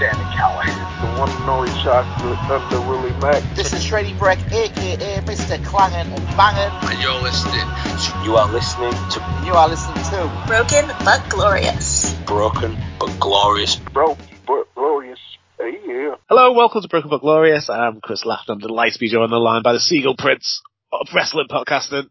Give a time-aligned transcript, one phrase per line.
[0.00, 0.80] Sami Callihan.
[1.02, 3.42] The one and only chocolate Thunder Willie Mack.
[3.54, 5.62] This is Shreddy Breck, aka Mr.
[5.62, 6.72] Clangin' and Bangin'.
[6.88, 8.24] And you're listening to.
[8.24, 9.42] You are listening to.
[9.44, 10.44] You are listening to.
[10.46, 12.14] Broken but glorious.
[12.24, 13.76] Broken but glorious.
[13.92, 15.18] Broken but glorious.
[15.58, 16.14] Hey, yeah.
[16.30, 17.68] Hello, welcome to Broken but Glorious.
[17.68, 18.54] I'm Chris Lappin.
[18.54, 22.06] I'm delighted to be joined on the line by the Seagull Prince of wrestling podcasting,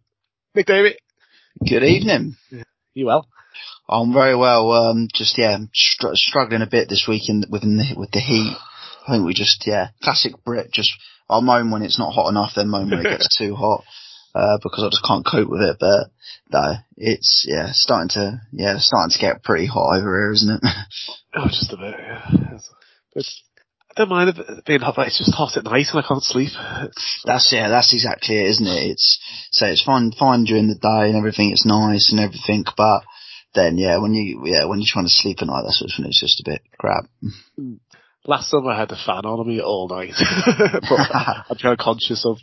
[0.53, 0.95] Nick Davie.
[1.67, 2.35] Good evening.
[2.93, 3.27] You well?
[3.89, 4.71] I'm very well.
[4.71, 8.55] Um, just yeah, str- struggling a bit this week in, within the, with the heat.
[9.07, 10.71] I think we just yeah, classic Brit.
[10.71, 10.91] Just
[11.29, 13.83] I'll moan when it's not hot enough, then moan when it gets too hot.
[14.35, 15.77] Uh, because I just can't cope with it.
[15.79, 16.11] But
[16.51, 20.61] no, it's yeah, starting to yeah, starting to get pretty hot over here, isn't it?
[21.31, 22.57] Oh, just a bit, yeah.
[23.13, 23.23] But
[23.91, 26.23] I don't mind it being hot, but it's just hot at night and I can't
[26.23, 26.49] sleep.
[26.55, 28.91] It's, That's yeah, that's exactly it, isn't it?
[28.91, 29.19] It's
[29.51, 31.51] so it's fine, fine during the day and everything.
[31.51, 33.03] It's nice and everything, but
[33.53, 36.19] then yeah, when you yeah when you're trying to sleep at night, that's when it's
[36.19, 37.05] just a bit crap.
[37.55, 37.75] Hmm.
[38.25, 42.25] last summer I had the fan on me all night, but I'm kind of conscious
[42.25, 42.37] of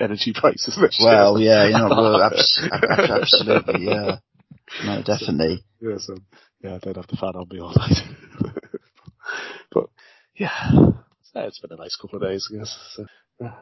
[0.00, 0.78] energy prices.
[1.00, 1.50] Well, year.
[1.50, 4.16] yeah, you know, well, abs- ab- absolutely, yeah,
[4.84, 5.64] no, definitely.
[5.80, 6.16] Yeah, so
[6.62, 7.98] yeah, I don't have the fan on me all night.
[9.72, 9.86] but
[10.36, 10.70] yeah,
[11.22, 12.76] so it's been a nice couple of days, I guess.
[12.94, 13.06] So,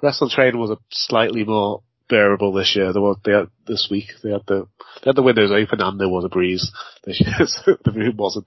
[0.02, 1.82] wrestling training was a slightly more
[2.12, 2.92] bearable this year.
[2.92, 4.68] There was they had, this week they had the
[5.02, 6.70] they had the windows open and there was a breeze
[7.04, 8.46] this year, so the room wasn't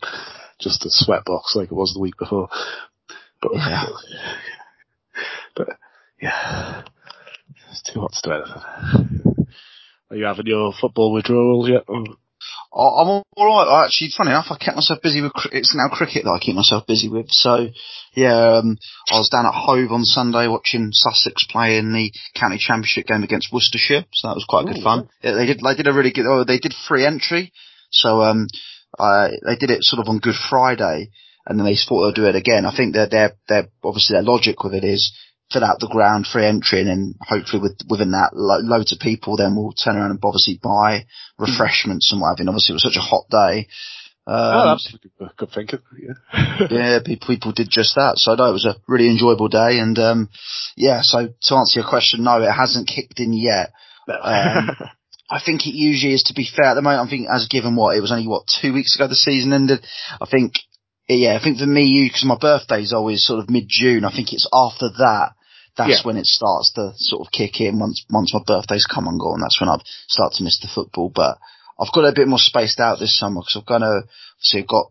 [0.59, 2.47] just a sweat box like it was the week before.
[3.41, 3.86] But Yeah.
[5.55, 5.67] but
[6.21, 6.83] yeah,
[7.71, 9.47] it's too hot to do anything.
[10.11, 11.83] Are you having your football withdrawals yet?
[11.88, 12.05] Or-
[12.73, 13.85] I- I'm all right.
[13.85, 15.31] Actually, funny enough, I kept myself busy with.
[15.51, 17.31] It's now cricket that I keep myself busy with.
[17.31, 17.69] So,
[18.13, 18.77] yeah, um,
[19.11, 23.23] I was down at Hove on Sunday watching Sussex play in the county championship game
[23.23, 24.05] against Worcestershire.
[24.14, 25.09] So that was quite good Ooh, fun.
[25.23, 25.59] Yeah, they did.
[25.59, 26.25] They did a really good.
[26.27, 27.53] Oh, they did free entry.
[27.92, 28.47] So, um,
[28.99, 31.11] I they did it sort of on Good Friday,
[31.45, 32.65] and then they thought they'll do it again.
[32.65, 35.14] I think that their their obviously their logic with it is
[35.52, 39.00] fill out the ground free entry, and then hopefully with within that lo- loads of
[39.00, 41.06] people then will turn around and obviously buy
[41.38, 42.42] refreshments and whatever.
[42.42, 43.67] And obviously it was such a hot day.
[44.28, 45.80] oh, Um, that's good, good thinking.
[46.00, 46.67] Yeah.
[46.72, 48.17] yeah, people, people did just that.
[48.17, 49.80] So no, it was a really enjoyable day.
[49.80, 50.30] And, um,
[50.76, 53.72] yeah, so to answer your question, no, it hasn't kicked in yet.
[54.08, 54.72] Um,
[55.30, 57.08] I think it usually is to be fair at the moment.
[57.08, 59.86] I think as given what, it was only what, two weeks ago the season ended.
[60.22, 60.54] I think,
[61.08, 64.05] yeah, I think for me, you, cause my birthday's always sort of mid-June.
[64.05, 65.33] I think it's after that.
[65.77, 66.04] That's Yeah.
[66.04, 69.42] when it starts to sort of kick in once, once my birthday's come and gone.
[69.42, 69.77] That's when I
[70.08, 71.11] start to miss the football.
[71.14, 71.38] But
[71.80, 74.02] I've got a bit more spaced out this summer because I've got to,
[74.39, 74.86] so I've got,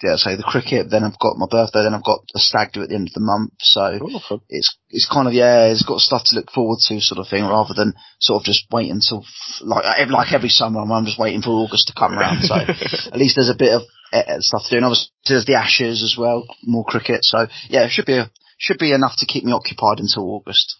[0.00, 2.82] yeah, say the cricket, then I've got my birthday, then I've got a stag do
[2.84, 3.54] at the end of the month.
[3.58, 7.18] So Oh, it's, it's kind of, yeah, it's got stuff to look forward to sort
[7.18, 9.24] of thing rather than sort of just wait until,
[9.60, 12.42] like, like every summer I'm just waiting for August to come around.
[12.42, 12.54] So
[13.12, 13.82] at least there's a bit of
[14.12, 14.76] Uh, uh, stuff to do.
[14.76, 17.24] And obviously there's the Ashes as well, more cricket.
[17.24, 20.76] So yeah, it should be a, should be enough to keep me occupied until August.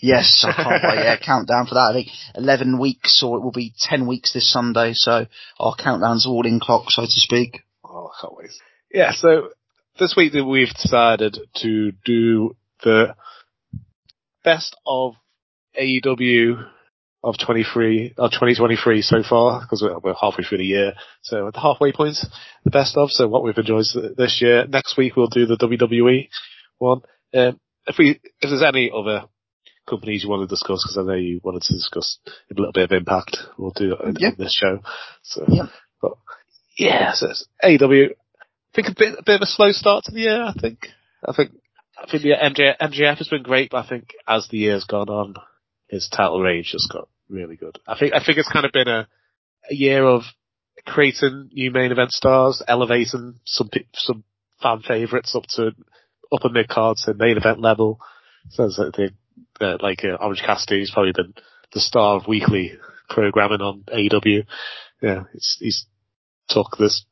[0.00, 1.04] Yes, I can't wait.
[1.04, 1.90] Yeah, countdown for that.
[1.90, 4.92] I think 11 weeks or it will be 10 weeks this Sunday.
[4.94, 5.26] So
[5.60, 7.60] our countdown's all in clock, so to speak.
[7.84, 8.50] Oh, I can't wait.
[8.92, 9.50] Yeah, so
[9.98, 13.14] this week that we've decided to do the
[14.44, 15.14] best of
[15.80, 16.66] AEW
[17.24, 20.94] of 23, of 2023 so far, because we're, we're halfway through the year.
[21.22, 22.16] So at the halfway point,
[22.64, 23.84] the best of, so what we've enjoyed
[24.16, 24.66] this year.
[24.66, 26.28] Next week we'll do the WWE
[26.78, 27.02] one.
[27.34, 28.10] Um, if we,
[28.40, 29.24] if there's any other
[29.88, 32.84] companies you want to discuss, because I know you wanted to discuss a little bit
[32.90, 34.30] of impact, we'll do it on Yeah.
[34.36, 34.80] this show.
[35.22, 35.66] So, Yeah.
[36.00, 36.12] but
[36.78, 38.10] yeah, so it's AEW.
[38.10, 40.42] I think a bit, a bit of a slow start to the year.
[40.42, 40.86] I think.
[41.26, 41.52] I think.
[41.98, 45.08] I think the MJ, MJF has been great, but I think as the year's gone
[45.08, 45.34] on,
[45.92, 47.78] his title range just got really good.
[47.86, 48.14] I think.
[48.14, 49.06] I think it's kind of been a,
[49.70, 50.22] a year of
[50.86, 54.24] creating new main event stars, elevating some some
[54.60, 55.72] fan favorites up to
[56.32, 58.00] upper mid cards and main event level.
[58.50, 59.12] So I think
[59.60, 61.34] uh, like uh, Orange Cassidy's probably been
[61.72, 62.72] the star of weekly
[63.08, 64.46] programming on AEW.
[65.00, 65.86] Yeah, he's, he's
[66.48, 67.04] took this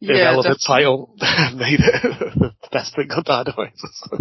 [0.00, 2.02] irrelevant that's- title and made it
[2.38, 3.74] the best thing on Dynamite.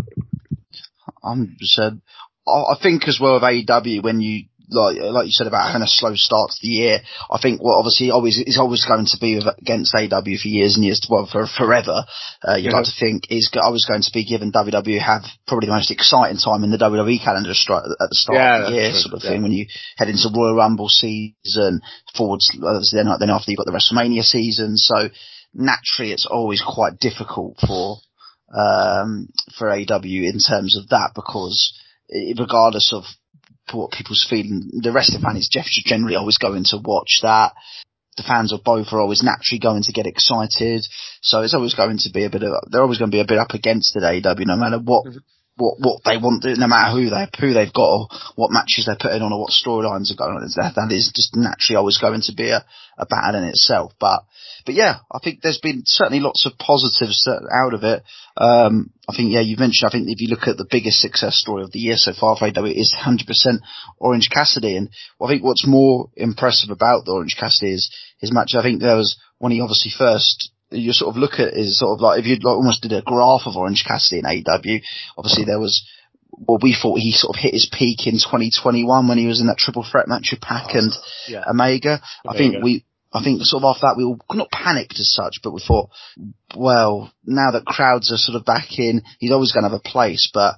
[1.23, 2.01] hundred percent.
[2.49, 5.87] I think as well with AEW when you like like you said about having a
[5.87, 6.99] slow start to the year.
[7.31, 10.85] I think what obviously always is always going to be against AEW for years and
[10.85, 12.05] years, well for forever.
[12.47, 12.77] Uh, you'd Yeah.
[12.77, 16.37] like to think is always going to be given WWE have probably the most exciting
[16.37, 19.15] time in the WWE calendar stri- at the start Yeah, of the year, that's sort
[19.15, 19.41] of true, thing.
[19.41, 19.65] When you
[19.97, 21.81] head into Royal Rumble season,
[22.15, 22.51] forwards
[22.93, 25.09] then then after you've got the WrestleMania season, so
[25.51, 27.97] naturally it's always quite difficult for
[28.55, 31.73] um, for AW in terms of that because
[32.37, 33.03] regardless of
[33.71, 35.49] what people's feeling, the wrestling fan is
[35.85, 37.53] generally always going to watch that.
[38.17, 40.85] The fans of both are always naturally going to get excited,
[41.21, 43.27] so it's always going to be a bit of they're always going to be a
[43.27, 45.19] bit up against it AW no matter what mm-hmm
[45.59, 48.95] what what they want, no matter who they who they've got or what matches they're
[48.99, 50.47] putting on or what storylines are going on.
[50.55, 52.65] That that is just naturally always going to be a,
[52.97, 53.91] a battle in itself.
[53.99, 54.23] But
[54.65, 58.03] but yeah, I think there's been certainly lots of positives out of it.
[58.37, 59.87] Um, I think yeah, you mentioned.
[59.87, 62.37] I think if you look at the biggest success story of the year so far
[62.37, 63.25] for AW, it is 100%
[63.99, 64.77] Orange Cassidy.
[64.77, 64.89] And
[65.21, 68.55] I think what's more impressive about the Orange Cassidy is his match.
[68.55, 71.97] I think there was when he obviously first you sort of look at is sort
[71.97, 74.81] of like if you like almost did a graph of Orange Cassidy in AEW.
[75.17, 75.83] Obviously, there was
[76.31, 79.47] well, we thought he sort of hit his peak in 2021 when he was in
[79.47, 80.93] that triple threat match with Pac and
[81.27, 81.43] yeah.
[81.49, 81.89] Omega.
[81.89, 82.01] Omega.
[82.27, 82.85] I think we.
[83.11, 85.89] I think sort of after that we were not panicked as such, but we thought,
[86.55, 89.89] well, now that crowds are sort of back in, he's always going to have a
[89.89, 90.57] place, but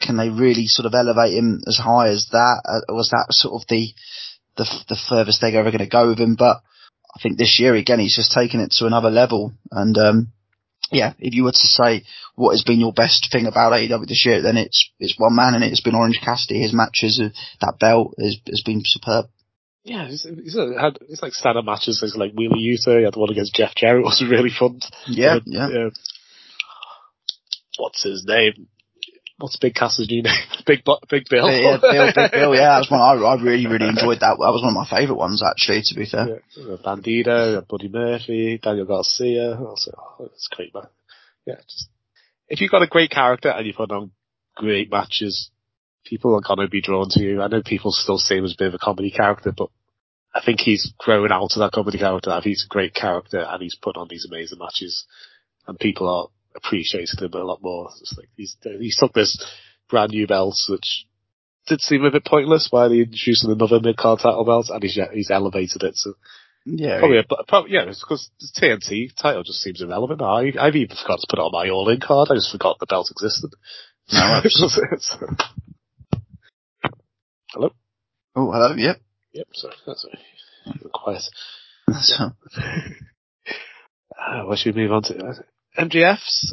[0.00, 2.60] can they really sort of elevate him as high as that?
[2.64, 3.94] Uh, was that sort of the,
[4.56, 6.34] the, the furthest they're ever going to go with him?
[6.34, 6.56] But
[7.14, 9.52] I think this year again he's just taken it to another level.
[9.70, 10.32] And um,
[10.90, 12.04] yeah, if you were to say
[12.34, 15.54] what has been your best thing about AEW this year, then it's it's one man
[15.54, 16.60] and it's been Orange Cassidy.
[16.60, 17.28] His matches, uh,
[17.60, 19.26] that belt has has been superb.
[19.84, 22.00] Yeah, he's, he's had it's like standard matches.
[22.02, 22.98] It's like Wheeler Yuta.
[22.98, 24.02] He had the one against Jeff Jarrett.
[24.02, 24.80] It was really fun.
[25.06, 25.66] Yeah, yeah.
[25.66, 25.90] Uh,
[27.78, 28.68] what's his name?
[29.38, 30.34] What's Big Cass's new name?
[30.66, 31.50] Big Big Bill.
[31.50, 32.54] yeah, Bill, Big Bill.
[32.54, 34.36] Yeah, that's one I, I really, really enjoyed that.
[34.38, 35.82] That was one of my favourite ones, actually.
[35.84, 36.40] To be fair.
[36.56, 36.74] Yeah.
[36.74, 39.56] Uh, Bandito, uh, Buddy Murphy, Daniel Garcia.
[39.58, 40.84] Also, oh, it's great, man.
[41.46, 41.88] Yeah, just
[42.48, 44.12] if you've got a great character and you've put on
[44.54, 45.50] great matches,
[46.04, 47.42] people are gonna be drawn to you.
[47.42, 49.70] I know people still see him as a bit of a comedy character, but
[50.34, 52.30] I think he's grown out of that comedy character.
[52.30, 55.06] I think he's a great character and he's put on these amazing matches,
[55.66, 57.88] and people are appreciated him a lot more.
[58.00, 59.42] It's like he's he's took this
[59.88, 61.06] brand new belt, which
[61.66, 64.98] did seem a bit pointless while he introduced another mid card title belt, and he's
[65.12, 65.96] he's elevated it.
[65.96, 66.14] So
[66.64, 70.22] yeah, probably, a, probably yeah, it's because the TNT title just seems irrelevant.
[70.22, 72.28] I I've even forgot to put it on my All In card.
[72.30, 73.50] I just forgot the belt existed.
[74.12, 74.42] No,
[77.52, 77.70] hello.
[78.34, 78.74] Oh, hello.
[78.76, 79.00] Yep.
[79.32, 79.46] Yep.
[79.52, 80.92] Sorry, that's right.
[80.92, 81.22] quiet.
[82.00, 82.32] So.
[84.18, 85.44] uh, what should we move on to?
[85.78, 86.52] MJF's,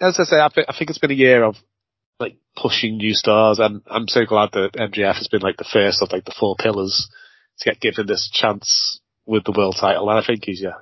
[0.00, 1.56] as I say, I think, I think it's been a year of
[2.20, 6.02] like pushing new stars, and I'm so glad that MJF has been like the first
[6.02, 7.08] of like the four pillars
[7.60, 10.08] to get given this chance with the world title.
[10.10, 10.78] And I think he's yeah,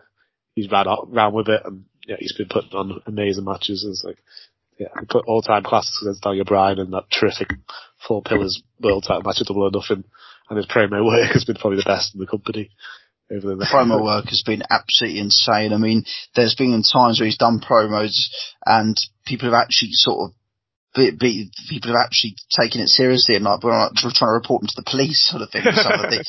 [0.54, 3.84] he's ran ran with it, and yeah, he's been putting on amazing matches.
[3.88, 4.18] It's like
[4.78, 7.48] yeah, put all time classics against Daniel Bryan and that terrific
[8.06, 10.04] four pillars world title match at Double or Nothing,
[10.48, 12.70] and his promo work has been probably the best in the company
[13.30, 15.72] over the promo work has been absolutely insane.
[15.72, 18.14] I mean, there's been times where he's done promos
[18.64, 20.36] and people have actually sort of
[20.94, 24.62] be, be, people have actually taken it seriously and like we're not trying to report
[24.62, 25.60] them to the police sort of thing.
[25.62, 26.24] some of the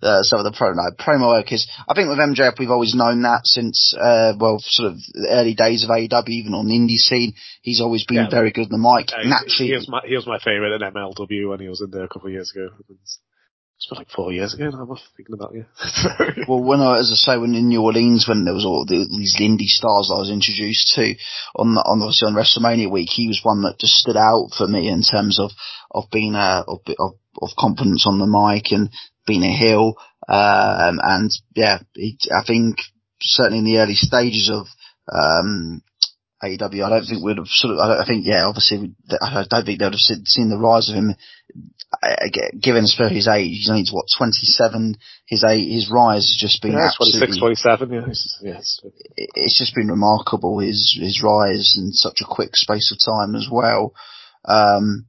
[0.06, 1.66] uh, some of the promo no, promo work is.
[1.88, 5.54] I think with MJF we've always known that since uh, well sort of the early
[5.54, 8.30] days of AEW, even on the indie scene, he's always been Yeah.
[8.30, 9.10] very good on the mic.
[9.10, 11.90] Yeah, Naturally, he was my he was my favourite in MLW when he was in
[11.90, 12.68] there a couple of years ago.
[13.82, 14.70] It's been like four years ago.
[14.70, 15.66] now, I'm thinking about you.
[16.46, 19.08] Well, when I, as I say, when in New Orleans, when there was all the,
[19.10, 21.14] these indie stars I was introduced to
[21.56, 24.68] on the, on obviously on WrestleMania week, he was one that just stood out for
[24.68, 25.50] me in terms of
[25.90, 28.88] of being a of of, of confidence on the mic and
[29.26, 29.94] being a heel.
[30.28, 32.76] Um, and yeah, he, I think
[33.20, 34.66] certainly in the early stages of
[35.12, 35.82] um,
[36.42, 37.78] AEW, I don't think we'd have sort of.
[37.80, 41.14] I, I think yeah, obviously, I don't think they'd have seen the rise of him.
[42.02, 44.96] I- I get- Given especially his age, he's only what 27.
[45.26, 48.04] His age, his rise has just been yeah, absolutely 26, 27, yeah.
[48.08, 48.60] It's, yeah,
[49.16, 53.48] it's, just been remarkable his his rise in such a quick space of time as
[53.50, 53.94] well.
[54.44, 55.06] Um,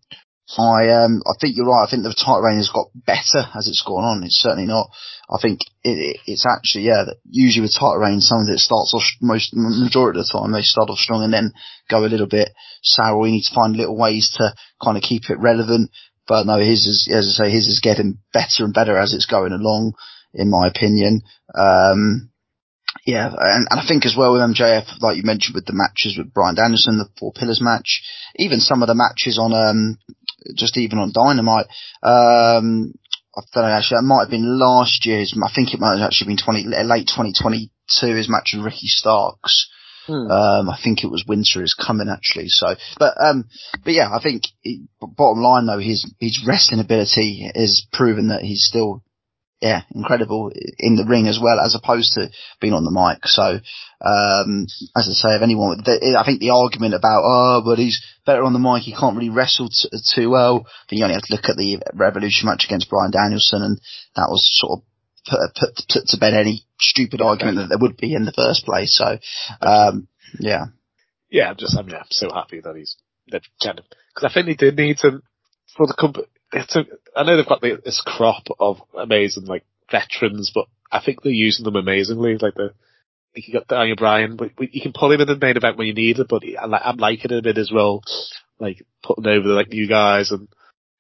[0.57, 1.85] I um I think you're right.
[1.87, 4.23] I think the tight reign has got better as it's gone on.
[4.23, 4.89] It's certainly not.
[5.31, 7.05] I think it, it, it's actually yeah.
[7.05, 10.51] That usually with tight reign, some of it starts off most majority of the time
[10.51, 11.53] they start off strong and then
[11.89, 12.49] go a little bit
[12.83, 13.17] sour.
[13.17, 15.89] We need to find little ways to kind of keep it relevant.
[16.27, 19.25] But no, his is as I say, his is getting better and better as it's
[19.25, 19.93] going along,
[20.33, 21.21] in my opinion.
[21.53, 22.31] Um,
[23.05, 26.15] yeah, and, and I think as well with MJF, like you mentioned with the matches
[26.17, 28.01] with Bryan Danielson, the Four Pillars match,
[28.37, 29.97] even some of the matches on, um,
[30.55, 31.67] just even on Dynamite,
[32.01, 32.93] um,
[33.35, 36.05] I don't know, actually, that might have been last year's, I think it might have
[36.05, 39.69] actually been 20, late 2022, his match with Ricky Starks.
[40.07, 40.29] Hmm.
[40.29, 42.49] Um, I think it was Winter is coming actually.
[42.49, 43.45] So, but um,
[43.83, 48.41] but yeah, I think it, bottom line though, his his wrestling ability is proven that
[48.41, 49.03] he's still
[49.63, 52.29] yeah, incredible in the ring as well, as opposed to
[52.59, 53.25] being on the mic.
[53.25, 53.63] So,
[54.03, 58.03] um, as I say, if anyone, the, I think the argument about, oh, but he's
[58.25, 60.67] better on the mic, he can't really wrestle t- too well.
[60.67, 63.79] I think you only have to look at the Revolution match against Bryan Danielson, and
[64.17, 64.83] that was sort of
[65.25, 68.65] put, put, put to bed any stupid argument that there would be in the first
[68.65, 68.97] place.
[68.97, 69.17] So,
[69.61, 70.07] um,
[70.39, 70.65] yeah.
[71.29, 72.95] Yeah, I'm just, I'm, yeah, I'm so happy that he's,
[73.29, 75.21] that kind of, cause I think they did need to,
[75.75, 81.01] for the company, I know they've got this crop of amazing, like, veterans, but I
[81.03, 82.37] think they're using them amazingly.
[82.37, 82.73] Like the,
[83.33, 85.93] you got Daniel Bryan, but you can pull him in the main event when you
[85.93, 88.03] need it, but I'm liking it a bit as well.
[88.59, 90.47] Like, putting over the, like, new guys and,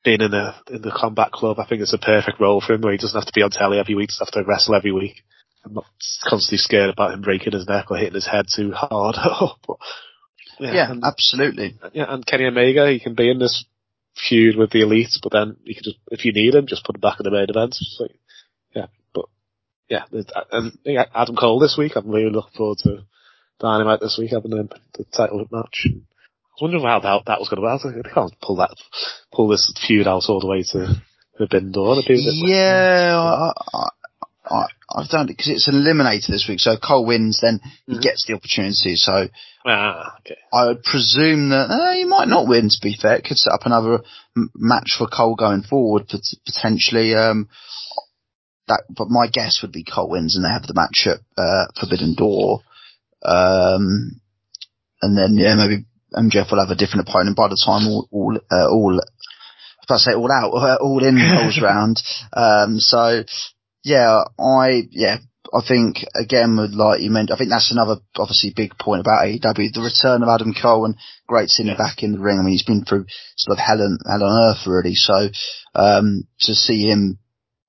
[0.03, 2.81] being in the in the combat club, I think it's a perfect role for him
[2.81, 4.91] where he doesn't have to be on telly every week, doesn't have to wrestle every
[4.91, 5.23] week.
[5.65, 5.85] I'm not
[6.27, 9.15] constantly scared about him breaking his neck or hitting his head too hard.
[9.67, 9.77] but,
[10.59, 11.77] yeah, yeah and, absolutely.
[11.93, 13.65] Yeah, and Kenny Omega, he can be in this
[14.15, 16.95] feud with the elites, but then you can just, if you need him, just put
[16.95, 17.77] him back in the main event.
[17.99, 18.11] Like,
[18.75, 19.25] yeah, but
[19.89, 20.03] yeah,
[20.51, 20.77] and
[21.15, 23.05] Adam Cole this week, I'm really looking forward to
[23.59, 24.67] Dynamite this week having the,
[24.97, 25.85] the title match.
[25.85, 26.03] And,
[26.53, 27.81] was wondering how that, that was going to work.
[27.83, 28.75] I was They can't pull that,
[29.31, 31.01] pull this feud out all the way to
[31.39, 31.95] the bin door.
[32.07, 33.17] Yeah,
[33.73, 33.89] I,
[34.45, 36.59] I, I've done it because it's an eliminator this week.
[36.59, 38.01] So Cole wins, then he mm-hmm.
[38.01, 38.95] gets the opportunity.
[38.95, 39.27] So
[39.65, 40.37] ah, okay.
[40.51, 42.69] I would presume that uh, he might not win.
[42.69, 44.03] To be fair, it could set up another
[44.37, 46.11] m- match for Cole going forward,
[46.45, 47.15] potentially.
[47.15, 47.49] Um,
[48.67, 51.65] that, but my guess would be Cole wins, and they have the match at uh,
[51.79, 52.61] Forbidden Door.
[53.23, 54.21] Um,
[55.01, 58.37] and then yeah, maybe MJF will have a different opponent by the time all all
[58.51, 62.01] uh, all if I say all out uh, all in rolls round.
[62.31, 63.23] Um, so
[63.83, 65.17] yeah, I yeah.
[65.53, 69.23] I think again, with like you mentioned, I think that's another obviously big point about
[69.25, 70.95] AEW, the return of Adam Cole and
[71.27, 72.39] great seeing him back in the ring.
[72.39, 73.05] I mean, he's been through
[73.37, 74.95] sort of hell and hell on earth really.
[74.95, 75.29] So,
[75.75, 77.19] um, to see him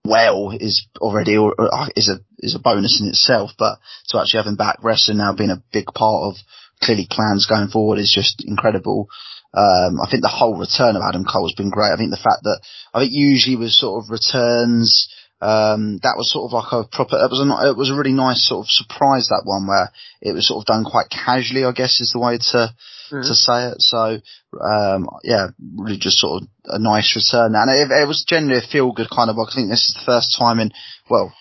[0.05, 3.51] well is already uh, is a is a bonus in itself.
[3.59, 6.37] But to actually have him back wrestling now being a big part of
[6.85, 9.09] clearly plans going forward is just incredible.
[9.55, 11.93] Um, I think the whole return of Adam Cole has been great.
[11.93, 12.61] I think the fact that
[12.93, 15.09] I think usually with sort of returns,
[15.41, 17.17] um, that was sort of like a proper.
[17.17, 20.33] It was a it was a really nice sort of surprise that one where it
[20.33, 21.65] was sort of done quite casually.
[21.65, 22.75] I guess is the way to
[23.15, 23.23] mm-hmm.
[23.23, 23.79] to say it.
[23.79, 24.19] So
[24.59, 28.67] um, yeah, really just sort of a nice return, and it, it was generally a
[28.67, 29.39] feel good kind of.
[29.39, 30.73] I think this is the first time in
[31.09, 31.33] well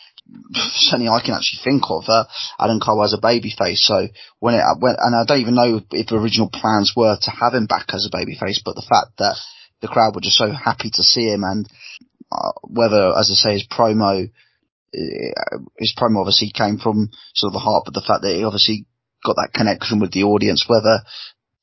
[0.54, 2.26] certainly I can actually think of uh,
[2.60, 3.84] Adam Cole as a babyface.
[3.84, 4.08] So
[4.40, 7.66] when it when and I don't even know if original plans were to have him
[7.66, 9.36] back as a babyface, but the fact that
[9.82, 11.68] the crowd were just so happy to see him and
[12.32, 17.54] uh, whether, as I say, his promo, uh, his promo obviously came from sort of
[17.54, 18.86] the heart, but the fact that he obviously
[19.24, 21.04] got that connection with the audience, whether,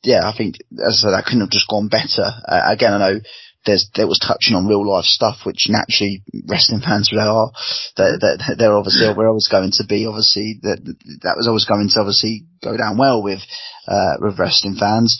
[0.03, 2.25] yeah, I think, as I said, that couldn't have just gone better.
[2.25, 3.21] Uh, again, I know
[3.67, 7.53] there's there was touching on real life stuff, which naturally wrestling fans really are.
[7.97, 10.81] That they're obviously we're always going to be obviously that
[11.23, 13.41] that was always going to obviously go down well with
[13.87, 15.19] uh, with wrestling fans.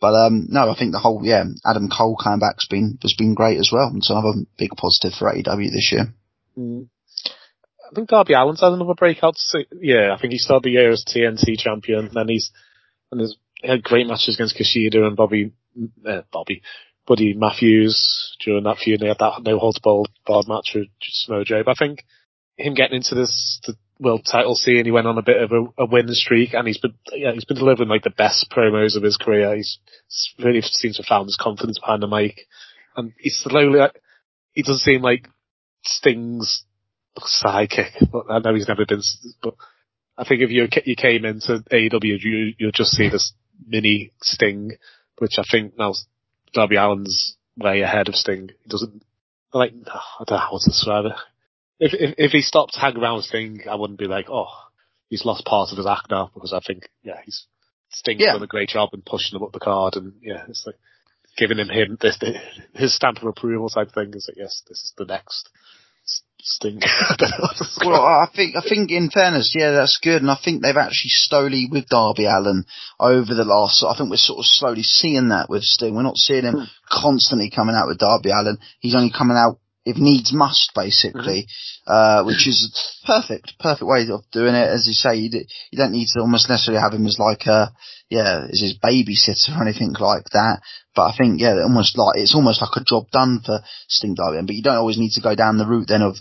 [0.00, 3.34] But um, no, I think the whole yeah Adam Cole coming back's been has been
[3.34, 3.92] great as well.
[3.94, 6.14] It's another big positive for AEW this year.
[6.58, 6.88] Mm.
[7.90, 9.34] I think Darby Allin's had another breakout.
[9.80, 12.50] Yeah, I think he started the year as TNT champion, and then he's
[13.10, 15.52] and he's had great matches against Kushida and Bobby
[16.06, 16.62] uh, Bobby
[17.10, 19.00] Buddy Matthews during that feud.
[19.00, 21.62] They had that no holds barred match with Samoa Joe.
[21.64, 22.04] But I think
[22.56, 25.82] him getting into this the world title scene, he went on a bit of a,
[25.82, 29.02] a win streak, and he's been yeah he's been delivering like the best promos of
[29.02, 29.56] his career.
[29.56, 29.80] He's
[30.38, 32.46] really seems to have found his confidence behind the mic,
[32.96, 34.00] and he's slowly like
[34.52, 35.26] he doesn't seem like
[35.82, 36.64] Sting's
[37.18, 38.08] sidekick.
[38.12, 39.02] But I know he's never been,
[39.42, 39.54] but
[40.16, 43.32] I think if you you came into AEW, you you'll just see this
[43.66, 44.76] mini Sting,
[45.18, 45.94] which I think now
[46.52, 48.50] Darby Allin's way ahead of Sting.
[48.62, 49.02] He doesn't
[49.52, 51.12] like I don't know how to describe it.
[51.78, 54.48] If if if he stopped hanging around Sting, I wouldn't be like, oh,
[55.08, 57.46] he's lost part of his act now because I think yeah, he's
[57.90, 58.32] Sting's yeah.
[58.32, 60.76] done a great job in pushing him up the card and yeah, it's like
[61.36, 62.18] giving him him this
[62.74, 64.12] his stamp of approval type thing.
[64.14, 65.48] Is like yes, this is the next
[66.42, 66.80] Sting.
[67.84, 71.10] well, I think I think in fairness, yeah, that's good, and I think they've actually
[71.10, 72.64] slowly with Darby Allin
[72.98, 73.84] over the last.
[73.84, 75.94] I think we're sort of slowly seeing that with Sting.
[75.94, 76.64] We're not seeing him hmm.
[76.90, 78.58] constantly coming out with Darby Allin.
[78.80, 81.46] He's only coming out if needs must, basically,
[81.88, 81.92] mm-hmm.
[81.92, 82.70] uh, which is
[83.06, 84.68] perfect, perfect way of doing it.
[84.68, 87.46] As you say, you, d- you don't need to almost necessarily have him as like
[87.46, 87.72] a,
[88.10, 90.60] yeah, as his babysitter or anything like that.
[90.94, 94.44] But I think, yeah, almost like, it's almost like a job done for Sting Darby,
[94.44, 96.16] but you don't always need to go down the route then of,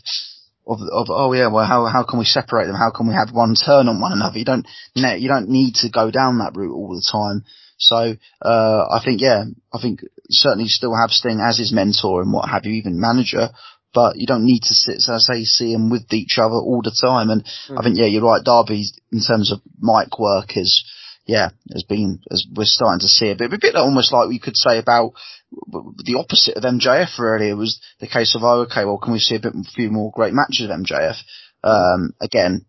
[0.66, 2.76] of, of, oh yeah, well, how, how can we separate them?
[2.76, 4.38] How can we have one turn on one another?
[4.38, 7.44] You don't, you don't need to go down that route all the time.
[7.80, 12.32] So, uh, I think, yeah, I think certainly still have Sting as his mentor and
[12.34, 13.50] what have you, even manager.
[13.94, 16.82] but you don't need to sit, as I say, see them with each other all
[16.84, 17.30] the time.
[17.30, 17.44] And
[17.76, 18.44] I think, yeah, you're right.
[18.44, 20.84] Darby, in terms of mic work, is
[21.26, 24.40] yeah, has been as we're starting to see a bit, a bit almost like we
[24.40, 25.14] could say about
[25.52, 27.18] the opposite of MJF.
[27.20, 29.64] Really, it was the case of oh, okay, well, can we see a bit, a
[29.76, 31.18] few more great matches of MJF?
[31.64, 32.66] Um, again,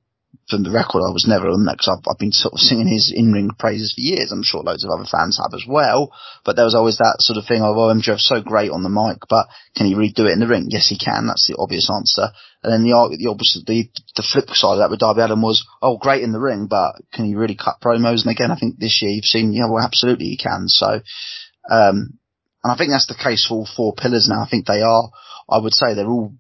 [0.51, 2.91] from the record, I was never on that because I've, I've been sort of singing
[2.91, 4.33] his in-ring praises for years.
[4.33, 6.11] I'm sure loads of other fans have as well.
[6.45, 8.91] But there was always that sort of thing of, oh, MJF's so great on the
[8.91, 9.47] mic, but
[9.77, 10.67] can he really do it in the ring?
[10.69, 11.27] Yes, he can.
[11.27, 12.35] That's the obvious answer.
[12.63, 15.65] And then the, the opposite, the, the flip side of that with Darby Allin was,
[15.81, 18.27] oh, great in the ring, but can he really cut promos?
[18.27, 20.67] And again, I think this year you've seen, yeah, well, absolutely he can.
[20.67, 21.01] So,
[21.71, 22.19] um,
[22.63, 24.43] and I think that's the case for all four pillars now.
[24.43, 25.11] I think they are,
[25.49, 26.35] I would say they're all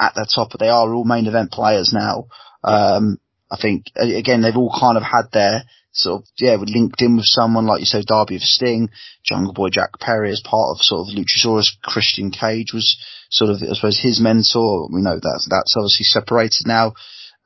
[0.00, 2.26] at their top, but they are all main event players now.
[2.62, 3.18] Um,
[3.54, 7.16] I think again they've all kind of had their sort of yeah, we linked in
[7.16, 8.90] with someone like you said, Darby of Sting,
[9.22, 11.70] Jungle Boy Jack Perry as part of sort of Luchasaurus.
[11.82, 12.98] Christian Cage was
[13.30, 14.88] sort of I suppose his mentor.
[14.92, 16.94] We know that that's obviously separated now.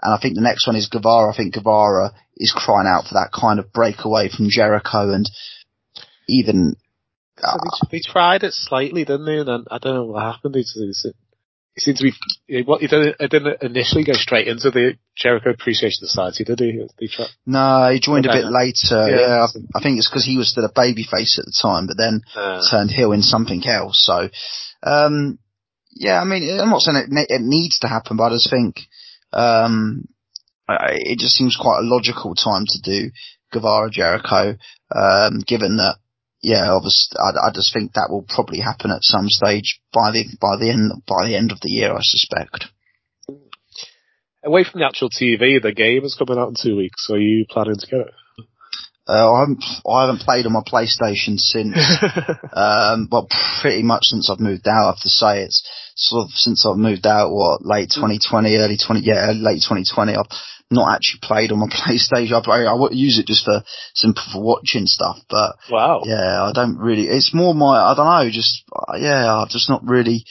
[0.01, 1.33] And I think the next one is Guevara.
[1.33, 5.29] I think Guevara is crying out for that kind of breakaway from Jericho and
[6.29, 6.77] even.
[7.43, 7.59] Uh,
[7.91, 9.39] they, they, tried it slightly, didn't they?
[9.39, 10.55] And I don't know what happened.
[10.55, 10.65] He,
[11.79, 12.13] he seemed to
[12.49, 12.63] be.
[12.65, 16.87] What he didn't, he didn't initially go straight into the Jericho Appreciation Society, did he?
[16.99, 19.09] he tried, no, he joined a bit later.
[19.09, 21.87] Yeah, yeah I, I, think it's because he was still a babyface at the time,
[21.87, 24.05] but then uh, turned heel in something else.
[24.05, 24.29] So,
[24.83, 25.39] um,
[25.93, 28.81] yeah, I mean, I'm not saying it, it needs to happen, but I just think
[29.33, 30.09] um,
[30.69, 33.11] it just seems quite a logical time to do
[33.53, 34.57] Guevara Jericho,
[34.95, 35.97] um, given that
[36.41, 40.25] yeah, obviously, I, I, just think that will probably happen at some stage by the
[40.41, 42.67] by the end by the end of the year, I suspect.
[44.45, 47.09] Away from the actual TV, the game is coming out in two weeks.
[47.11, 48.15] Are you planning to get it?
[49.09, 51.75] Uh, I haven't I haven't played on my PlayStation since,
[52.53, 53.27] um, well,
[53.61, 54.85] pretty much since I've moved out.
[54.85, 55.67] I have to say it's
[55.97, 57.33] sort of since I've moved out.
[57.33, 60.15] What late 2020, early 20, yeah, late 2020.
[60.15, 60.27] I've
[60.71, 62.33] not actually played on my PlayStation.
[62.33, 63.63] I, I, I use it just for
[63.95, 67.09] simple for watching stuff, but wow, yeah, I don't really.
[67.09, 70.25] It's more my I don't know, just uh, yeah, I've just not really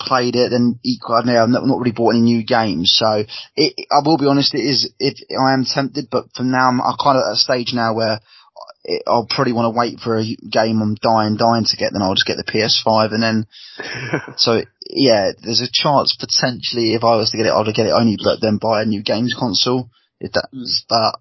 [0.00, 1.16] played it and equal.
[1.16, 3.24] I've not, not really bought any new games, so
[3.56, 4.54] it, I will be honest.
[4.54, 7.36] It is if I am tempted, but for now I'm, I'm kind of at a
[7.36, 8.20] stage now where
[8.84, 12.02] it, I'll probably want to wait for a game I'm dying, dying to get, then
[12.02, 13.46] I'll just get the PS5 and then,
[14.36, 14.62] so
[14.92, 18.16] yeah, there's a chance potentially if I was to get it, I'd get it only,
[18.22, 19.90] but then buy a new games console.
[20.20, 20.66] If that, mm.
[20.88, 21.18] but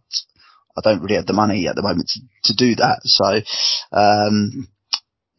[0.78, 3.00] I don't really have the money at the moment to, to do that.
[3.06, 3.26] So,
[3.96, 4.68] um,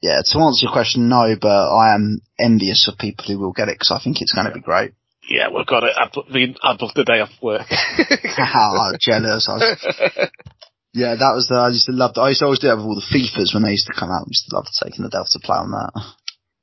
[0.01, 3.69] yeah, to answer your question, no, but I am envious of people who will get
[3.69, 4.93] it because I think it's going to be great.
[5.29, 5.93] Yeah, we've got it.
[5.95, 7.66] I mean, I booked the day off work.
[8.37, 9.47] How jealous.
[9.49, 10.31] I was,
[10.93, 12.23] Yeah, that was the, I used to love that.
[12.23, 14.11] I used to always do that with all the FIFAs when they used to come
[14.11, 14.27] out.
[14.27, 15.93] I used to love taking the Delta play on that.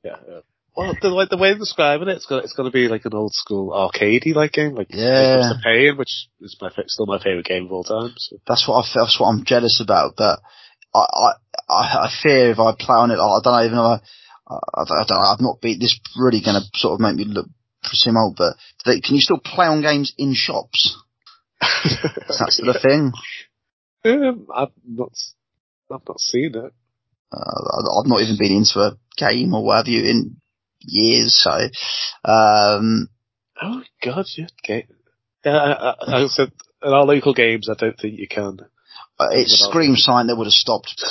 [0.04, 0.40] Yeah, yeah.
[0.78, 3.12] Well, the, like, the way they're describing it, it's gonna, it's gonna be like an
[3.12, 5.50] old school arcadey like game, like yeah.
[5.50, 8.14] the Pain, which is my still my favorite game of all time.
[8.16, 8.36] So.
[8.46, 10.14] That's what I that's what I'm jealous about.
[10.16, 10.38] But
[10.94, 11.32] I
[11.68, 13.98] I I fear if I play on it, I don't even know.
[14.48, 15.98] I, I, I don't, I've not beat this.
[16.16, 17.48] Really going to sort of make me look
[17.82, 18.36] presume old.
[18.36, 18.54] But
[18.86, 20.96] they, can you still play on games in shops?
[21.60, 22.80] That's the yeah.
[22.80, 23.12] thing.
[24.04, 25.10] Um, I've not,
[25.92, 26.72] I've not seen it.
[27.32, 30.36] Uh, I've not even been into a game or what have you in
[30.80, 31.68] years, so,
[32.30, 33.08] um,
[33.60, 34.86] Oh god, yeah, okay.
[35.44, 38.60] Yeah, I, I, I said, in our local games, I don't think you can.
[39.18, 41.02] Uh, it screams sign that would have stopped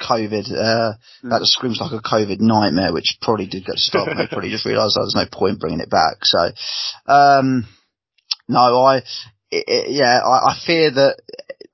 [0.00, 0.50] COVID.
[0.50, 0.92] Uh,
[1.24, 1.30] mm.
[1.30, 4.10] that just screams like a COVID nightmare, which probably did get stopped.
[4.10, 6.24] and they probably just realised there was no point bringing it back.
[6.24, 6.50] So,
[7.06, 7.66] um,
[8.48, 8.98] no, I,
[9.50, 11.16] it, it, yeah, I, I fear that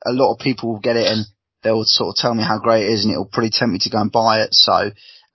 [0.06, 1.26] a lot of people will get it and
[1.62, 3.90] they'll sort of tell me how great it is and it'll pretty tempt me to
[3.90, 4.50] go and buy it.
[4.52, 4.90] So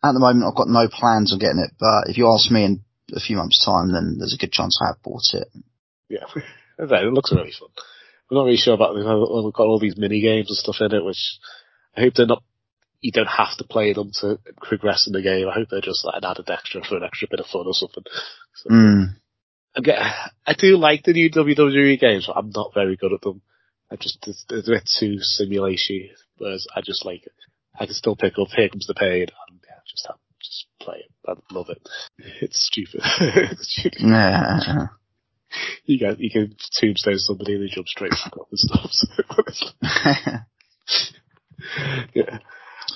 [0.10, 2.66] at the moment I've got no plans on getting it, but if you ask me
[2.66, 5.48] in a few months time, then there's a good chance I have bought it.
[6.10, 6.26] Yeah,
[6.80, 7.70] it looks really fun.
[8.30, 9.06] I'm not really sure about them.
[9.06, 11.40] We've got all these mini games and stuff in it, which
[11.96, 12.44] I hope they're not.
[13.02, 15.48] You don't have to play them to progress in the game.
[15.48, 17.74] I hope they're just like an added extra for an extra bit of fun or
[17.74, 18.04] something.
[18.56, 19.06] So, mm.
[20.48, 23.42] I do like the new WWE games, but I'm not very good at them.
[23.92, 26.10] I just it's, it's a bit too simulation.
[26.38, 27.34] Whereas I just like it.
[27.80, 29.60] I can still pick up Here Comes the Pain and
[29.96, 31.12] just have, just play it.
[31.28, 31.82] I love it.
[32.42, 33.02] It's stupid.
[33.52, 34.02] it's stupid.
[34.02, 34.88] Yeah.
[35.86, 38.92] You can you can tombstone somebody and they jump straight back up and stuff.
[42.14, 42.40] yeah.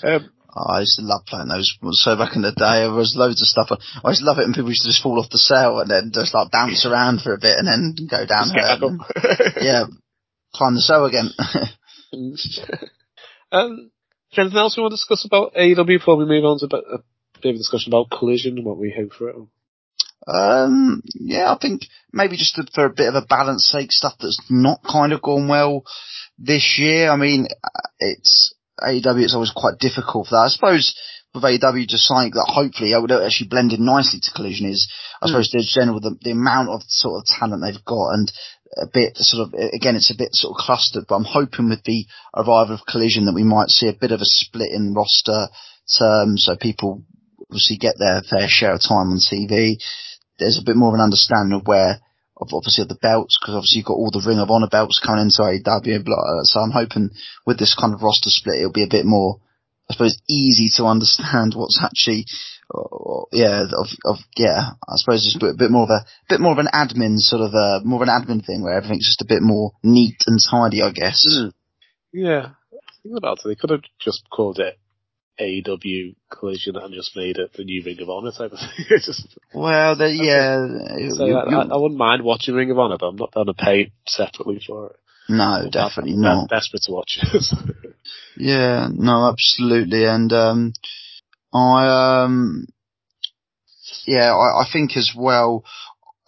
[0.04, 1.78] Um, Oh, I used to love playing those.
[1.92, 3.70] So back in the day, there was loads of stuff.
[3.70, 5.90] I used to love it when people used to just fall off the cell and
[5.90, 8.50] then just like bounce around for a bit and then go down.
[8.52, 9.00] And,
[9.62, 9.86] yeah,
[10.54, 11.30] climb the cell again.
[13.52, 13.92] um,
[14.32, 16.66] is there anything else we want to discuss about AEW before we move on to
[16.66, 17.00] a
[17.42, 19.36] bit of a discussion about Collision and what we hope for it?
[20.28, 24.40] Um, yeah, I think maybe just for a bit of a balance sake, stuff that's
[24.50, 25.84] not kind of gone well
[26.38, 27.10] this year.
[27.10, 27.48] I mean,
[28.00, 29.24] it's AEW.
[29.24, 30.46] It's always quite difficult for that.
[30.46, 30.96] I suppose
[31.34, 34.92] with AEW, just something that hopefully I would actually blend in nicely to Collision is,
[35.22, 35.30] I Mm.
[35.30, 38.32] suppose, the general the, the amount of sort of talent they've got and
[38.78, 41.06] a bit sort of again, it's a bit sort of clustered.
[41.08, 42.06] But I'm hoping with the
[42.36, 45.48] arrival of Collision that we might see a bit of a split in roster
[45.98, 47.04] terms, so people
[47.50, 49.78] obviously get their fair share of time on TV.
[50.38, 52.00] There's a bit more of an understanding of where,
[52.38, 55.02] of obviously of the belts, because obviously you've got all the Ring of Honor belts
[55.04, 56.06] coming into AEW.
[56.46, 57.10] So I'm hoping
[57.46, 59.42] with this kind of roster split, it'll be a bit more,
[59.90, 62.26] I suppose, easy to understand what's actually,
[62.70, 66.40] or, or, yeah, of, of, yeah, I suppose it's a bit, more of a, bit
[66.40, 69.22] more of an admin sort of a, more of an admin thing where everything's just
[69.22, 71.26] a bit more neat and tidy, I guess.
[71.28, 71.54] Mm.
[72.14, 72.50] Yeah.
[73.02, 73.48] Think about it.
[73.48, 74.78] They could have just called it
[75.40, 78.86] AEW Collision and just made it the new Ring of Honor type of thing.
[79.00, 83.08] Just, Well, the, yeah, so you- I, I wouldn't mind watching Ring of Honor, but
[83.08, 84.96] I'm not going to pay separately for it.
[85.30, 86.50] No, I'm definitely not.
[86.50, 87.20] desperate to watch.
[88.40, 90.06] Yeah, no, absolutely.
[90.06, 90.74] And, um,
[91.54, 92.68] I, um,
[94.08, 95.66] yeah, I, I think as well,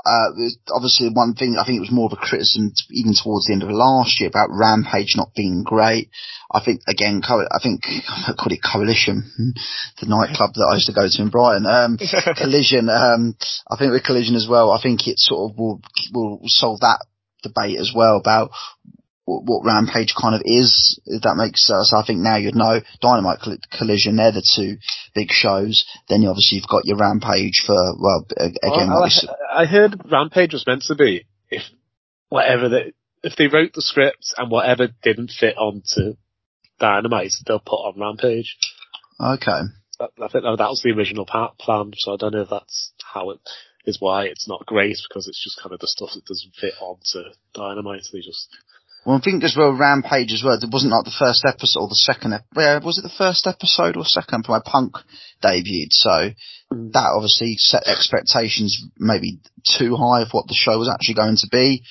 [0.05, 0.29] uh,
[0.73, 3.53] obviously one thing, I think it was more of a criticism t- even towards the
[3.53, 6.09] end of last year about Rampage not being great.
[6.51, 9.31] I think, again, co- I think, I call it Coalition,
[10.01, 11.65] the nightclub that I used to go to in Brighton.
[11.65, 11.97] Um,
[12.35, 13.35] Collision, um,
[13.69, 15.81] I think with Collision as well, I think it sort of will,
[16.13, 16.99] will solve that
[17.43, 18.51] debate as well about
[19.25, 21.93] what, what Rampage kind of is, if that makes sense.
[21.93, 24.77] I think now you'd know Dynamite Coll- Collision, they're the two
[25.13, 25.86] big shows.
[26.10, 29.12] Then you obviously you've got your Rampage for, well, again, Well, like
[29.54, 31.63] I, I heard Rampage was meant to be if
[32.30, 36.15] whatever they if they wrote the script and whatever didn't fit onto
[36.80, 38.58] Dynamite, they'll put on Rampage.
[39.19, 39.62] okay.
[39.99, 43.30] That, I think that was the original plan, so I don't know if that's how
[43.30, 43.39] it
[43.86, 43.98] is.
[44.00, 47.30] Why it's not great because it's just kind of the stuff that doesn't fit onto
[47.54, 48.08] Dynamite.
[48.12, 48.48] They just
[49.06, 51.88] Well, I think as well, Rampage as well, it wasn't like the first episode or
[51.88, 54.96] the second, yeah, was it the first episode or second when Punk
[55.44, 55.91] debuted?
[55.91, 56.32] So
[56.72, 56.94] Mm.
[56.94, 59.39] that obviously set expectations maybe
[59.78, 61.84] too high of what the show was actually going to be.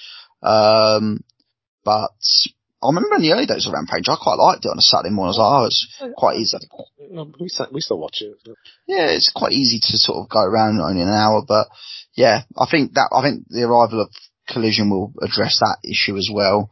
[0.42, 1.20] Um,
[1.84, 2.12] but
[2.82, 5.12] I remember in the early days of Rampage, I quite liked it on a Saturday
[5.12, 5.36] morning.
[5.36, 6.58] I was like, oh, it's oh, quite easy.
[7.38, 8.38] we still, we still watch it.
[8.86, 11.68] Yeah, it's quite easy to sort of go around only an hour, but
[12.14, 14.08] yeah, I think that, I think the arrival of
[14.48, 16.70] Collision will address that issue as well.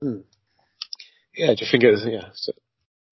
[0.00, 0.24] Hmm.
[1.36, 2.04] Yeah, do you think it is?
[2.06, 2.30] Yeah.
[2.34, 2.52] So,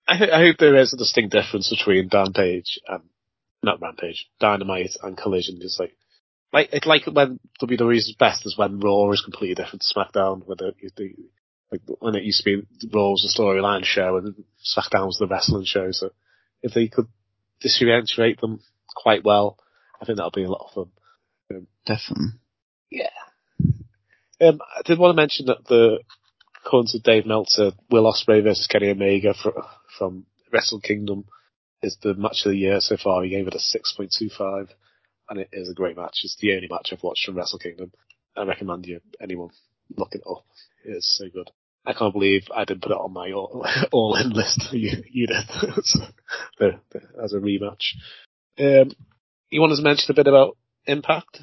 [0.08, 3.02] I, ho- I hope there is a distinct difference between Rampage and
[3.62, 5.58] not Rampage, Dynamite and Collision.
[5.60, 5.94] Just like
[6.52, 10.42] like it's like when WWE's best is when Raw is completely different to SmackDown.
[10.44, 11.14] When it, the,
[11.70, 15.28] like when it used to be Raw was a storyline show and SmackDown was the
[15.28, 15.88] wrestling show.
[15.92, 16.10] So
[16.62, 17.06] if they could
[17.60, 18.60] differentiate them
[18.94, 19.58] quite well,
[20.00, 20.88] I think that'll be a lot of
[21.48, 21.66] fun.
[21.86, 22.38] Definitely.
[22.90, 23.08] Yeah.
[24.40, 26.00] Um, I did want to mention that the
[26.64, 29.60] according to Dave Meltzer, Will Ospreay versus Kenny Omega fr-
[29.98, 31.24] from Wrestle Kingdom
[31.82, 33.22] is the match of the year so far.
[33.22, 34.68] He gave it a 6.25,
[35.28, 36.20] and it is a great match.
[36.22, 37.92] It's the only match I've watched from Wrestle Kingdom.
[38.36, 39.50] I recommend you anyone
[39.96, 40.44] look it up.
[40.84, 41.50] It is so good.
[41.86, 44.68] I can't believe I didn't put it on my all, all in list.
[44.72, 45.36] You, you did
[45.84, 46.00] So,
[46.58, 47.94] the, the, as a rematch.
[48.58, 48.90] Um,
[49.50, 51.40] you wanted to mention a bit about Impact?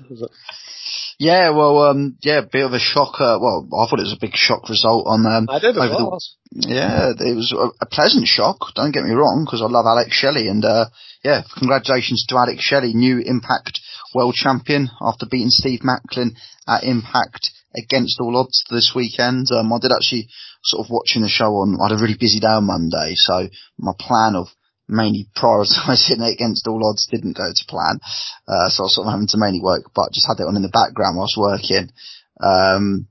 [1.19, 3.37] Yeah, well, um, yeah, bit of a shocker.
[3.39, 5.93] Well, I thought it was a big shock result on um, I did as over
[5.93, 6.19] well.
[6.51, 8.57] the yeah, it was a, a pleasant shock.
[8.75, 10.85] Don't get me wrong, because I love Alex Shelley, and uh,
[11.23, 13.79] yeah, congratulations to Alex Shelley, new Impact
[14.13, 16.31] World Champion after beating Steve Maclin
[16.67, 19.47] at Impact against all odds this weekend.
[19.51, 20.27] Um, I did actually
[20.63, 21.77] sort of watching the show on.
[21.79, 24.47] I had a really busy day on Monday, so my plan of
[24.87, 27.99] mainly prioritising it against all odds didn't go to plan.
[28.47, 30.55] Uh, so I was sort of having to mainly work, but just had it on
[30.55, 31.91] in the background whilst working.
[32.39, 33.07] Um,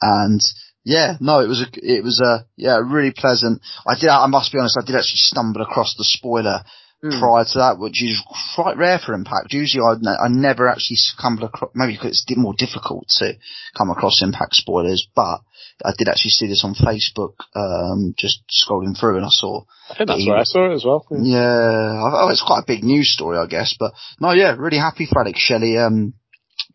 [0.00, 0.40] and
[0.84, 3.62] yeah, no, it was a, it was a, yeah, really pleasant.
[3.86, 6.62] I did, I must be honest, I did actually stumble across the spoiler
[7.04, 7.20] Hmm.
[7.20, 8.22] prior to that, which is
[8.54, 9.52] quite rare for Impact.
[9.52, 13.34] Usually I, I never actually stumble across, maybe because it's more difficult to
[13.76, 15.40] come across Impact spoilers, but
[15.84, 19.96] I did actually see this on Facebook, um, just scrolling through and I saw I
[19.96, 21.04] think that's he- where I saw it as well.
[21.10, 23.76] yeah, oh, it's quite a big news story, I guess.
[23.78, 25.76] But no, yeah, really happy for Alex Shelley.
[25.76, 26.14] Um,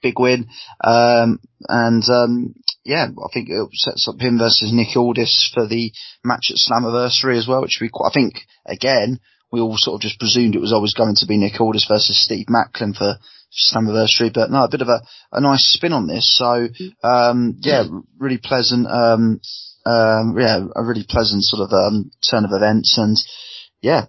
[0.03, 0.47] big win.
[0.83, 5.91] Um, and um, yeah, I think it sets up him versus Nick Aldis for the
[6.23, 8.09] match at Slammiversary as well, which would be quite.
[8.09, 8.33] I think
[8.67, 9.19] again,
[9.51, 12.23] we all sort of just presumed it was always going to be Nick Aldis versus
[12.23, 13.15] Steve Maclin for
[13.51, 16.37] Slammiversary, but no, a bit of a, a nice spin on this.
[16.37, 16.67] So
[17.03, 17.83] um, yeah,
[18.19, 18.85] really pleasant.
[18.87, 19.39] Um,
[19.85, 23.17] um, yeah, a really pleasant sort of um, turn of events, and
[23.81, 24.05] yeah,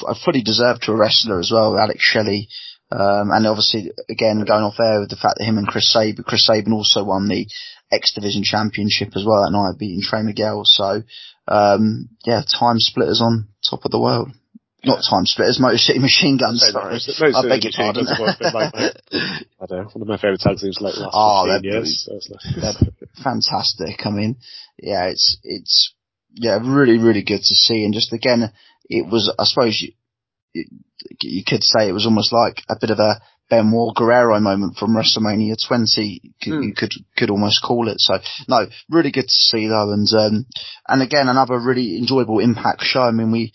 [0.00, 1.76] f- fully deserved to a wrestler as well.
[1.76, 2.48] Alex Shelley,
[2.90, 6.24] Um, and obviously, again, going off there with the fact that him and Chris Sabin,
[6.24, 7.46] Chris Sabin also won the
[7.92, 10.62] X Division Championship as well that night, beating Trey Miguel.
[10.64, 11.02] So,
[11.48, 14.30] um, yeah, time splitters on top of the world.
[14.84, 16.62] Not time splitters, Motor City Machine Guns.
[16.72, 16.98] Sorry,
[17.32, 18.04] Motor I beg your pardon.
[18.06, 18.92] Guns have always been like my-
[19.60, 22.04] I don't know, one of my favourite tag teams like last Oh, 15 they're years.
[22.06, 24.06] So it's like, They're fantastic.
[24.06, 24.36] I mean,
[24.78, 25.92] yeah, it's it's
[26.32, 27.84] yeah, really really good to see.
[27.84, 28.52] And just again,
[28.88, 29.80] it was I suppose
[30.52, 30.64] you
[31.20, 34.94] you could say it was almost like a bit of a Benoit Guerrero moment from
[34.94, 36.20] WrestleMania 20.
[36.22, 36.62] You could, Hmm.
[36.62, 37.96] you could could almost call it.
[37.98, 39.92] So no, really good to see though.
[39.92, 40.46] And um,
[40.88, 43.02] and again, another really enjoyable Impact show.
[43.02, 43.52] I mean, we.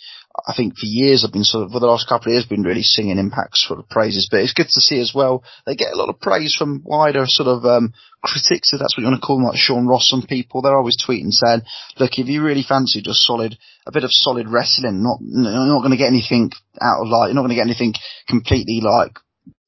[0.48, 2.63] I think for years I've been sort of, for the last couple of years, been
[2.63, 5.43] really singing Impact's sort of praises, but it's good to see as well.
[5.65, 9.02] They get a lot of praise from wider sort of, um, critics, if that's what
[9.02, 10.62] you want to call them, like Sean Ross and people.
[10.62, 11.62] They're always tweeting saying,
[12.00, 15.80] look, if you really fancy just solid, a bit of solid wrestling, not, you're not
[15.80, 17.93] going to get anything out of like, you're not going to get anything
[18.28, 19.17] completely like,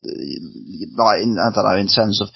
[0.03, 2.30] like in, I don't know, in terms of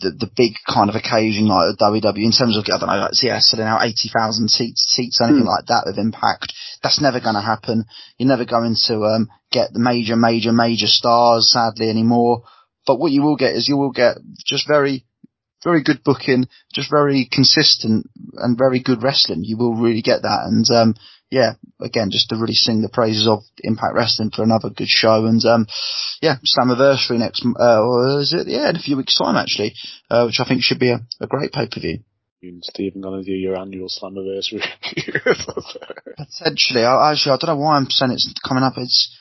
[0.00, 2.96] the, the big kind of occasion like the WWE in terms of, I don't know,
[3.08, 5.48] like, yeah, selling out 80,000 seats, seats, anything Hmm.
[5.48, 6.52] like that with Impact.
[6.82, 7.86] That's never going to happen.
[8.18, 12.42] You're never going to, um, get the major, major, major stars, sadly, anymore.
[12.86, 15.04] But what you will get is you will get just very,
[15.64, 18.06] very good booking, just very consistent
[18.36, 19.44] and very good wrestling.
[19.44, 20.42] You will really get that.
[20.44, 20.94] And, um,
[21.30, 25.26] yeah, again, just to really sing the praises of Impact Wrestling for another good show.
[25.26, 25.66] And, um,
[26.22, 28.46] yeah, Slammiversary next, uh, or is it?
[28.46, 29.74] Yeah, in a few weeks time actually,
[30.10, 31.98] uh, which I think should be a, a great pay-per-view.
[32.40, 34.62] you and Stephen going to do your annual Slammiversary.
[36.16, 38.74] Potentially, I, actually, I don't know why I'm saying it's coming up.
[38.76, 39.12] It's,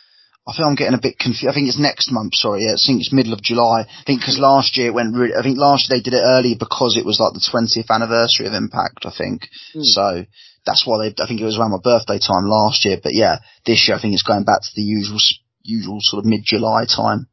[0.48, 1.50] I think I'm getting a bit confused.
[1.50, 2.36] I think it's next month.
[2.36, 3.82] Sorry, yeah, I think it's middle of July.
[3.82, 5.16] I think because last year it went.
[5.16, 7.90] Really, I think last year they did it early because it was like the 20th
[7.90, 9.06] anniversary of Impact.
[9.06, 9.50] I think
[9.82, 10.26] so.
[10.66, 11.24] That's why they.
[11.24, 13.00] I think it was around my birthday time last year.
[13.02, 15.20] But yeah, this year I think it's going back to the usual,
[15.64, 17.28] usual sort of mid July time.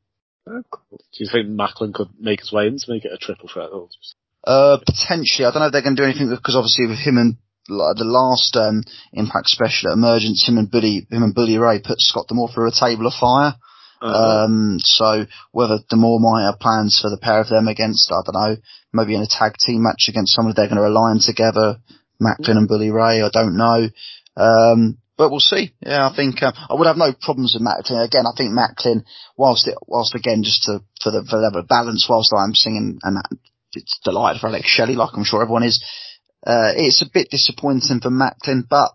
[0.47, 3.71] Do you think Maclin could make his way in to make it a triple threat?
[4.45, 5.47] Uh, potentially.
[5.47, 7.37] I don't know if they're going to do anything because obviously with him and
[7.68, 12.01] the last um, Impact special at Emergence, him and Buddy, him and Bully Ray put
[12.01, 13.55] Scott D'Amore through a table of fire.
[14.01, 18.18] Uh, Um, so whether D'Amore might have plans for the pair of them against, I
[18.27, 18.57] don't know,
[18.92, 21.79] maybe in a tag team match against someone they're going to align together,
[22.23, 23.89] Maclin and Bully Ray, I don't know.
[24.37, 25.75] Um, but we'll see.
[25.81, 28.05] Yeah, I think uh, I would have no problems with Maclin.
[28.05, 29.05] Again, I think Maclin,
[29.37, 32.55] whilst it, whilst again, just to for the for the level of balance, whilst I'm
[32.55, 33.19] singing and
[33.75, 35.83] it's delighted for Alex Shelley, like I'm sure everyone is.
[36.45, 38.91] Uh, it's a bit disappointing for Maclin, but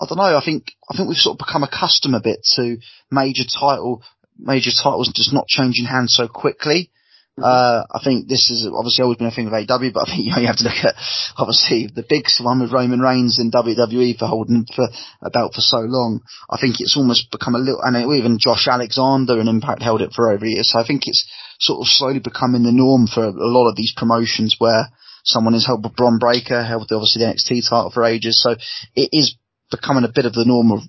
[0.00, 0.36] I don't know.
[0.36, 2.76] I think I think we've sort of become accustomed a bit to
[3.10, 4.02] major title
[4.38, 6.90] major titles just not changing hands so quickly.
[7.36, 10.18] Uh, I think this has obviously always been a thing with AW, but I think
[10.24, 10.96] you, know, you have to look at
[11.36, 14.88] obviously the big one with Roman Reigns in WWE for holding for
[15.20, 16.22] a belt for so long.
[16.48, 20.12] I think it's almost become a little, and even Josh Alexander and Impact held it
[20.12, 20.62] for over a year.
[20.62, 21.28] So I think it's
[21.60, 24.88] sort of slowly becoming the norm for a lot of these promotions where
[25.24, 28.40] someone has held with Bron Breakker, held obviously the NXT title for ages.
[28.40, 28.56] So
[28.94, 29.36] it is
[29.70, 30.80] becoming a bit of the norm of,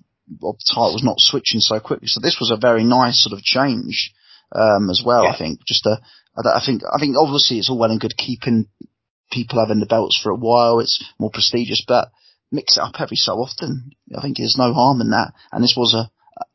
[0.44, 2.08] of titles not switching so quickly.
[2.08, 4.14] So this was a very nice sort of change,
[4.54, 5.28] um, as well.
[5.28, 6.00] I think just a,
[6.46, 8.68] I think, I think obviously it's all well and good keeping
[9.32, 10.80] people having the belts for a while.
[10.80, 12.10] It's more prestigious, but
[12.52, 13.92] mix it up every so often.
[14.16, 15.34] I think there's no harm in that.
[15.52, 16.10] And this was a,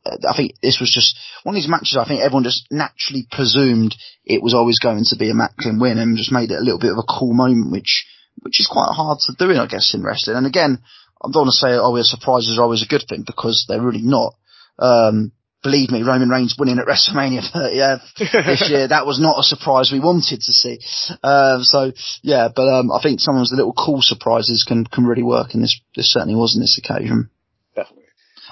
[0.07, 1.97] I think this was just one of these matches.
[1.97, 5.99] I think everyone just naturally presumed it was always going to be a Maclin win,
[5.99, 8.07] and just made it a little bit of a cool moment, which
[8.42, 10.37] which is quite hard to do, in I guess, in wrestling.
[10.37, 10.79] And again,
[11.21, 14.03] I don't want to say oh, surprises are always a good thing because they're really
[14.03, 14.35] not.
[14.79, 18.03] Um, believe me, Roman Reigns winning at WrestleMania 30
[18.44, 20.79] this year, that was not a surprise we wanted to see.
[21.22, 25.05] Um, so yeah, but um, I think some of the little cool surprises can can
[25.07, 27.31] really work, and this this certainly was on this occasion.
[27.75, 28.05] Definitely.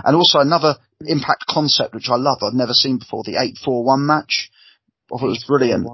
[0.05, 4.51] And also another Impact concept which I love, I've never seen before, the 8-4-1 match.
[5.11, 5.89] I thought it was brilliant.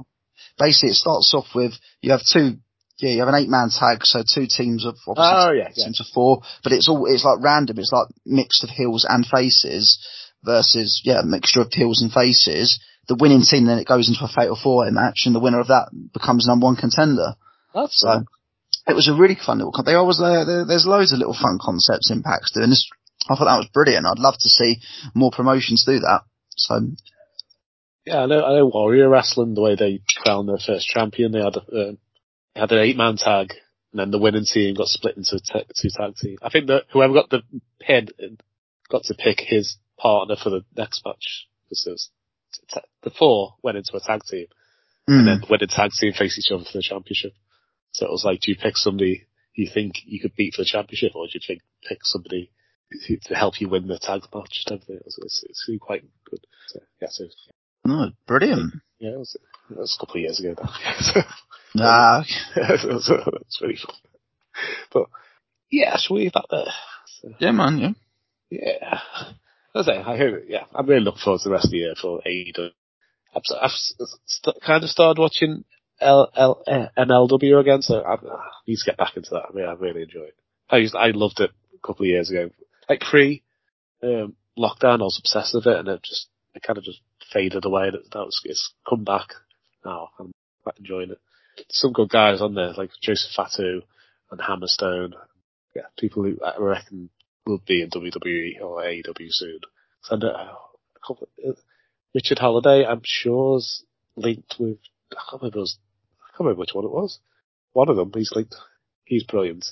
[0.59, 2.57] Basically, it starts off with, you have two,
[2.99, 5.85] yeah, you have an eight-man tag, so two teams of, obviously, Oh, yeah, yeah.
[5.85, 9.25] teams of four, but it's all, it's like random, it's like mixed of heels and
[9.25, 9.97] faces
[10.45, 12.81] versus, yeah, a mixture of heels and faces.
[13.09, 15.69] The winning team then it goes into a fatal four-way match, and the winner of
[15.69, 17.35] that becomes number one contender.
[17.75, 18.25] That's So
[18.89, 19.73] it was a really fun little.
[19.73, 22.71] Con- they always there, there's loads of little fun concepts Impact's doing.
[22.71, 22.89] This,
[23.29, 24.07] I thought that was brilliant.
[24.07, 24.81] I'd love to see
[25.15, 26.23] more promotions do that.
[26.51, 26.81] So
[28.05, 31.43] Yeah, I know, I know Warrior Wrestling, the way they crowned their first champion, they
[31.43, 31.93] had, a, uh,
[32.55, 33.53] they had an eight man tag,
[33.93, 36.39] and then the winning team got split into ta- two tag teams.
[36.43, 37.43] I think that whoever got the
[37.81, 38.09] pin
[38.89, 41.47] got to pick his partner for the next match.
[41.69, 42.11] Because
[42.77, 44.47] it the four went into a tag team,
[45.09, 47.33] mm, and then when the tag team faced each other for the championship.
[47.93, 50.71] So it was like, do you pick somebody you think you could beat for the
[50.71, 52.51] championship, or do you think pick somebody
[53.09, 55.01] to help you win the tag match and everything?
[55.05, 56.41] It's, it's, it's really quite good.
[56.69, 57.25] So, yeah, so
[57.89, 58.75] Oh, brilliant.
[58.99, 59.37] Yeah, it was,
[59.71, 61.25] it was a couple of years ago now.
[61.79, 62.25] Ah,
[62.57, 63.95] it was, it was really fun.
[64.93, 65.07] But
[65.71, 66.73] yeah, shall we that there?
[67.21, 67.93] So, yeah, man, yeah.
[68.51, 69.01] yeah.
[69.77, 71.95] I say, I hope, yeah, I'm really looking forward to the rest of the year
[72.01, 72.71] for AEW.
[73.35, 75.65] I've, I've st- kind of started watching
[76.01, 79.47] L, L, uh, MLW again, so I, I need to get back into that.
[79.51, 80.35] I mean, I really enjoyed it.
[80.71, 82.51] I used, I loved it a couple of years ago.
[82.89, 83.43] Like pre,
[84.03, 87.01] um, lockdown, I was obsessed with it and it just, it kind of just
[87.33, 89.35] faded away and it, that was, it's come back
[89.85, 90.11] now.
[90.19, 91.21] I'm quite enjoying it.
[91.71, 93.83] Some good guys on there, like Joseph Fatu
[94.31, 95.13] and Hammerstone.
[95.75, 97.11] Yeah, people who I reckon
[97.47, 99.61] will be in WWE or AEW soon.
[100.03, 100.59] So know,
[101.09, 101.53] uh,
[102.15, 103.85] Richard Holliday, I'm sure, is
[104.17, 104.79] linked with.
[105.13, 105.61] I can't remember.
[105.61, 105.79] Was,
[106.21, 107.19] I can't remember which one it was.
[107.73, 108.11] One of them.
[108.15, 108.55] He's linked.
[109.05, 109.67] He's brilliant.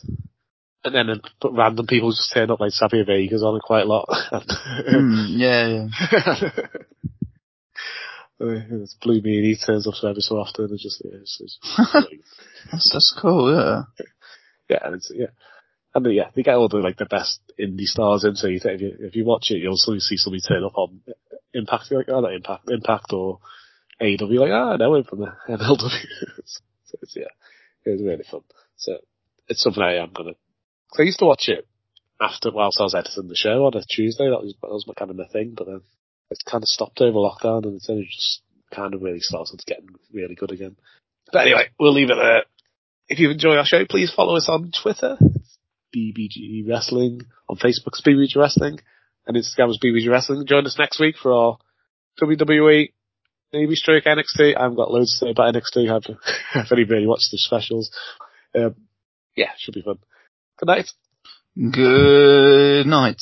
[0.84, 3.84] And then uh, but random people just turn up like Savio Vega's on it quite
[3.84, 4.08] a lot.
[4.84, 6.50] Mm, yeah, yeah.
[8.80, 11.58] it's Blue Meanie, he turns up every so often and just, it's, it's
[12.70, 13.82] That's, that's cool, yeah.
[14.68, 15.28] yeah, and it's, yeah.
[15.94, 18.34] And yeah, they get all the like the best indie stars in.
[18.34, 21.00] So you, if you if you watch it, you'll still see somebody turn up on
[21.52, 21.84] Impact.
[21.88, 23.38] You're like, oh, not Impact, Impact or
[24.02, 24.40] AEW.
[24.40, 26.04] Like, ah, I know him from the MLW.
[26.44, 27.30] so it's, yeah,
[27.84, 28.40] it was really fun.
[28.76, 28.98] So
[29.48, 30.32] it's something I am gonna.
[30.90, 31.66] Cause I used to watch it
[32.20, 34.28] after whilst I was editing the show on a Tuesday.
[34.30, 35.54] That was that was my kind of my thing.
[35.56, 35.82] But then
[36.30, 38.42] it's kind of stopped over lockdown, and it's only just
[38.74, 40.76] kind of really started getting really good again.
[41.32, 42.44] But anyway, we'll leave it there.
[43.08, 45.18] If you enjoy our show, please follow us on Twitter.
[45.94, 47.22] BBG Wrestling.
[47.48, 48.80] On Facebook, it's BBG Wrestling.
[49.26, 50.46] And Instagram is BBG Wrestling.
[50.46, 51.58] Join us next week for our
[52.20, 52.92] WWE,
[53.52, 54.56] maybe stroke NXT.
[54.56, 55.90] I haven't got loads to say about NXT.
[56.54, 57.90] I've, only watched the specials.
[58.54, 58.74] Um,
[59.36, 59.98] yeah, should be fun.
[60.58, 60.90] Good night.
[61.56, 63.20] Good night.